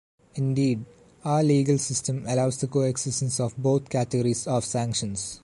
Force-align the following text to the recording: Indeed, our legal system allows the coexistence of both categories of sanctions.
Indeed, 0.33 0.83
our 1.23 1.43
legal 1.43 1.77
system 1.77 2.25
allows 2.25 2.57
the 2.57 2.65
coexistence 2.65 3.39
of 3.39 3.55
both 3.55 3.87
categories 3.91 4.47
of 4.47 4.65
sanctions. 4.65 5.39